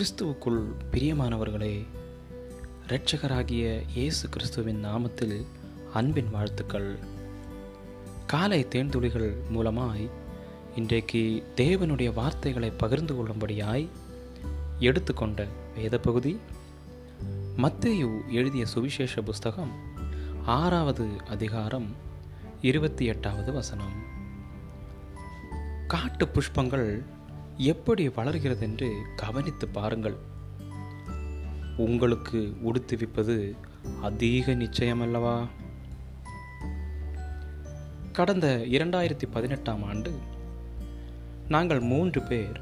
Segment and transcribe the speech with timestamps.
[0.00, 1.86] கிறிஸ்துவுக்குள் பிரியமானவர்களே
[2.88, 5.46] இரட்சகராகிய இயேசு கிறிஸ்துவின் நாமத்தில்
[5.92, 6.98] அன்பின் வாழ்த்துக்கள்.
[8.26, 10.10] காலை தேன்துளிகள் மூலமாய்
[10.76, 13.88] இன்றைக்கு தேவனுடைய வார்த்தைகளை பகிர்ந்து கொள்ளும்படியாய்
[14.78, 15.46] எடுத்துக்கொண்ட
[15.76, 16.38] வேத பகுதி
[17.56, 19.70] மத்தேயு எழுதிய சுவிசேஷ புஸ்தகம்
[20.44, 21.96] ஆறாவது அதிகாரம்
[22.60, 23.92] இருபத்தி எட்டாவது வசனம்.
[25.86, 27.04] காட்டு புஷ்பங்கள்
[27.60, 30.16] எப்படி வளர்கிறது என்று கவனித்து பாருங்கள்.
[31.76, 33.56] உங்களுக்கு உடுத்துவிப்பது
[34.02, 35.46] அதிக நிச்சயம் அல்லவா
[38.12, 40.18] கடந்த இரண்டாயிரத்தி பதினெட்டாம் ஆண்டு
[41.48, 42.60] நாங்கள் மூன்று பேர்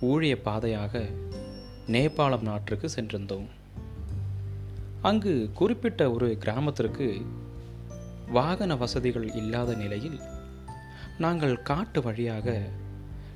[0.00, 1.08] ஊழிய பாதையாக
[1.86, 3.46] நேபாளம் நாட்டிற்கு சென்றிருந்தோம்.
[5.02, 7.26] அங்கு குறிப்பிட்ட ஒரு கிராமத்திற்கு
[8.28, 10.20] வாகன வசதிகள் இல்லாத நிலையில்
[11.18, 12.68] நாங்கள் காட்டு வழியாக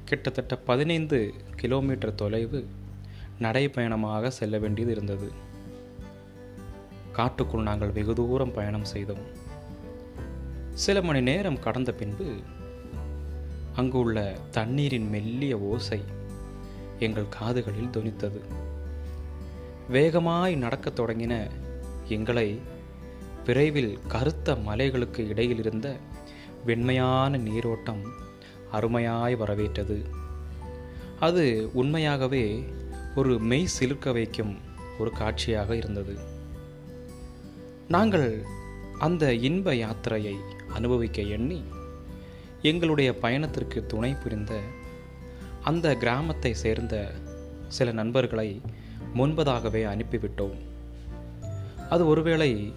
[0.04, 2.66] கிட்டத்தட்ட பதினைந்து கிலோமீட்டர் தொலைவு
[3.40, 5.32] நடைப்பயணமாக செல்ல வேண்டியது இருந்தது.
[7.12, 9.40] காட்டுக்குள் நாங்கள் வெகு தூரம் பயணம் செய்தோம்.
[10.72, 12.32] சில மணி நேரம் கடந்த பின்பு
[13.72, 16.00] அங்கு உள்ள தண்ணீரின் மெல்லிய ஓசை
[16.98, 18.40] எங்கள் காதுகளில் துணித்தது
[19.88, 21.50] வேகமாய் நடக்கத் தொடங்கின
[22.08, 22.60] எங்களை
[23.44, 25.96] விரைவில் கருத்த மலைகளுக்கு இடையில் இருந்த
[26.66, 28.02] வெண்மையான நீரோட்டம்
[28.72, 30.06] அருமையாய் வரவேற்றது.
[31.20, 32.64] அது உண்மையாகவே
[33.16, 34.58] ஒரு மெய் சிலிர்க்க வைக்கும்
[34.98, 36.16] ஒரு காட்சியாக இருந்தது.
[37.88, 38.42] நாங்கள்
[38.98, 40.34] அந்த இன்ப யாத்திரையை
[40.74, 41.62] அனுபவிக்க எண்ணி
[42.62, 44.60] எங்களுடைய பயணத்திற்கு துணை புரிந்த
[45.62, 47.12] அந்த கிராமத்தை சேர்ந்த
[47.68, 48.60] சில நண்பர்களை
[49.14, 50.56] முன்பதாகவே அனுப்பிவிட்டோம்.
[51.90, 52.74] அது ஒருவேளை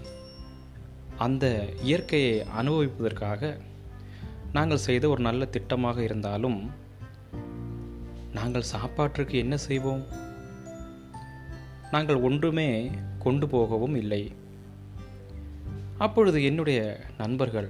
[1.18, 3.58] அந்த இயற்கையை அனுபவிப்பதற்காக
[4.56, 6.72] நாங்கள் செய்த ஒரு நல்ல திட்டமாக இருந்தாலும்
[8.34, 10.04] நாங்கள் சாப்பாட்டிற்கு என்ன செய்வோம்?
[11.92, 14.32] நாங்கள் ஒன்றுமே கொண்டு போகவும் இல்லை.
[15.98, 16.80] அப்பொழுது என்னுடைய
[17.18, 17.70] நண்பர்கள்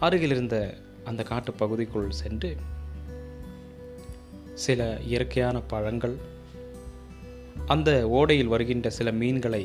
[0.00, 0.56] அருகில் இருந்த
[1.04, 2.56] அந்த காட்டு பகுதிக்குள் சென்று
[4.54, 6.16] சில இயற்கையான பழங்கள்
[7.66, 9.64] அந்த ஓடையில் வருகின்ற சில மீன்களை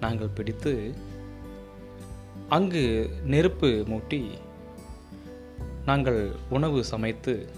[0.00, 0.94] நாங்கள் பிடித்து
[2.48, 2.84] அங்கு
[3.24, 4.20] நெருப்பு மூட்டி
[5.86, 7.50] நாங்கள் உணவு சமைத்து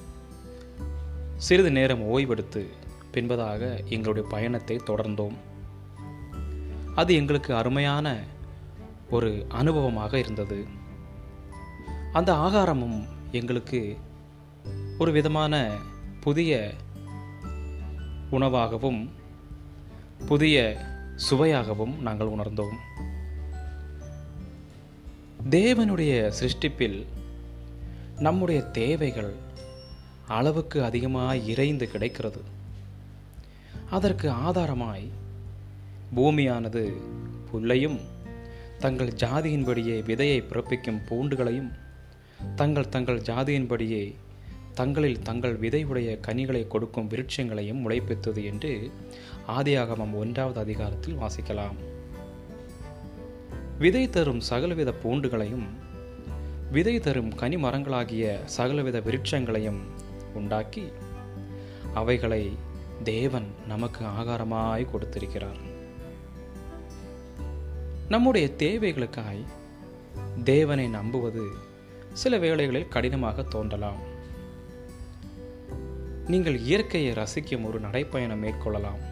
[1.37, 2.67] சிறிது நேரம் ஓய்வெடுத்து
[3.13, 5.35] பின்பதாக எங்களுடைய பயணத்தை தொடர்ந்தோம்.
[6.95, 8.25] அது எங்களுக்கு அருமையான
[9.11, 10.67] ஒரு அனுபவமாக இருந்தது.
[12.13, 13.99] அந்த ஆகாரமும் எங்களுக்கு
[14.99, 15.77] ஒரு விதமான
[16.21, 16.75] புதிய
[18.31, 19.09] உணவாகவும்
[20.27, 20.85] புதிய
[21.17, 22.77] சுவையாகவும் நாங்கள் உணர்ந்தோம்.
[25.51, 27.07] தேவனுடைய சிருஷ்டிப்பில்
[28.19, 29.33] நம்முடைய தேவைகள்
[30.29, 32.41] அளவுக்கு அதிகமாக இறைந்து கிடைக்கிறது.
[33.91, 35.09] அதற்கு ஆதாரமாய்
[36.17, 36.93] பூமியானது
[37.53, 37.99] புல்லையும்
[38.79, 41.71] தங்கள் ஜாதியின்படியே விதையை பிறப்பிக்கும் பூண்டுகளையும்
[42.55, 44.15] தங்கள் தங்கள் ஜாதியின்படியே
[44.75, 48.91] தங்களில் தங்கள் விதையுடைய கனிகளை கொடுக்கும் விருட்சங்களையும் முளைப்பித்தது என்று
[49.49, 51.79] ஆதியாகமம் ஒன்றாவது அதிகாரத்தில் வாசிக்கலாம்.
[53.79, 55.69] விதை தரும் சகலவித பூண்டுகளையும்
[56.73, 59.81] விதை தரும் கனிமரங்களாகிய சகலவித விருட்சங்களையும்
[60.35, 60.93] உண்டாக்கி
[61.95, 62.57] அவைகளை
[63.03, 65.61] தேவன் நமக்கு ஆகாரமாய் கொடுத்திருக்கிறார்.
[68.09, 69.43] நம்முடைய தேவைகளுக்காய்
[70.45, 71.47] தேவனை நம்புவது
[72.13, 74.01] சில வேளைகளில் கடினமாக தோன்றலாம்.
[76.27, 79.03] நீங்கள் இயற்கையை ரசிக்கும் ஒரு நடைப்பயணம் மேற்கொள்ளலாம்.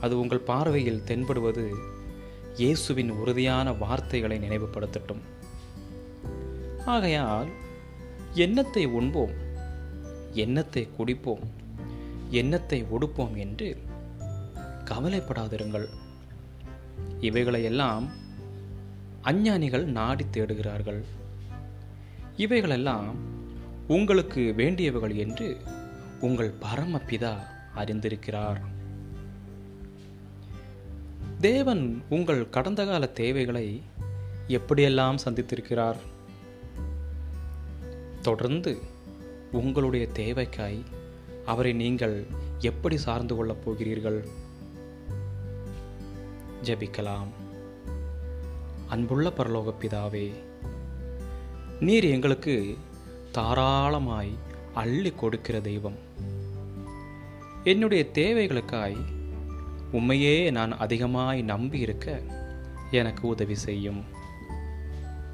[0.00, 1.74] அது உங்கள் பார்வையில் தென்படுவது
[2.56, 5.22] இயேசுவின் உறுதியான வார்த்தைகளை நினைவுபடுத்தட்டும்.
[6.86, 7.48] ஆகையால்
[8.34, 9.32] எண்ணத்தை உண்போம்
[10.32, 11.42] எண்ணத்தை குடிப்போம்
[12.30, 13.82] எண்ணத்தை ஒடுப்போம் என்று
[14.84, 15.86] கவலைப்படாதிருங்கள்.
[17.20, 18.10] இவைகளையெல்லாம்
[19.22, 21.04] அஞ்ஞானிகள் நாடி தேடுகிறார்கள்.
[22.36, 23.16] இவைகளெல்லாம்
[23.88, 25.60] உங்களுக்கு வேண்டியவர்கள் என்று
[26.20, 27.38] உங்கள் பரமபிதா
[27.76, 28.60] அறிந்திருக்கிறார்.
[31.40, 33.82] தேவன் உங்கள் கடந்த கால தேவைகளை
[34.48, 35.96] எப்படியெல்லாம் சந்தித்திருக்கிறார்?
[38.22, 38.78] தொடர்ந்து
[39.52, 40.84] உங்களுடைய தேவைக்காய்
[41.46, 42.26] அவரை நீங்கள்
[42.58, 44.28] எப்படி சார்ந்து கொள்ளப் போகிறீர்கள்?
[46.62, 47.28] ஜெபிக்கலாம்.
[48.88, 50.32] அன்புள்ள பரலோக பிதாவே
[51.80, 52.78] நீர் எங்களுக்கு
[53.32, 54.32] தாராளமாய்
[54.74, 55.98] அள்ளி கொடுக்கிற தெய்வம்.
[57.64, 58.96] என்னுடைய தேவைகளுக்காய்
[59.92, 62.22] உண்மையே நான் அதிகமாய் நம்பி இருக்க
[62.90, 64.04] எனக்கு உதவி செய்யும்.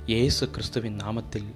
[0.06, 1.50] இயேசு கிறிஸ்துவின் நாமத்தில்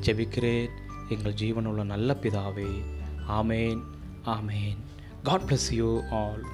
[0.00, 0.68] ஜெபிக்கிறேன்.
[1.08, 2.82] எங்கள் ஜீவனுள்ள நல்ல பிதாவே.
[3.28, 3.80] ஆமேன்
[4.24, 4.76] ஆமேன்.
[5.22, 6.44] God bless you all